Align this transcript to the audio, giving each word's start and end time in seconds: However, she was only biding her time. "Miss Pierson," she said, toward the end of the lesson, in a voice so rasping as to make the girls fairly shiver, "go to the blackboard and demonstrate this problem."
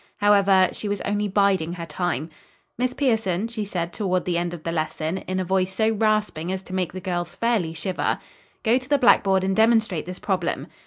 However, 0.17 0.69
she 0.71 0.89
was 0.89 0.99
only 1.01 1.27
biding 1.27 1.73
her 1.73 1.85
time. 1.85 2.31
"Miss 2.75 2.91
Pierson," 2.91 3.47
she 3.47 3.63
said, 3.63 3.93
toward 3.93 4.25
the 4.25 4.35
end 4.35 4.51
of 4.51 4.63
the 4.63 4.71
lesson, 4.71 5.19
in 5.19 5.39
a 5.39 5.45
voice 5.45 5.75
so 5.75 5.91
rasping 5.93 6.51
as 6.51 6.63
to 6.63 6.73
make 6.73 6.91
the 6.91 6.99
girls 6.99 7.35
fairly 7.35 7.71
shiver, 7.73 8.17
"go 8.63 8.79
to 8.79 8.89
the 8.89 8.97
blackboard 8.97 9.43
and 9.43 9.55
demonstrate 9.55 10.05
this 10.05 10.17
problem." 10.17 10.65